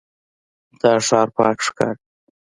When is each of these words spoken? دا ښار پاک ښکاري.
دا 0.81 0.93
ښار 1.07 1.27
پاک 1.37 1.57
ښکاري. 1.65 2.01